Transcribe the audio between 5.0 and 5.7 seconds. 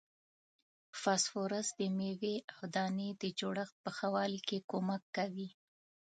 کوي.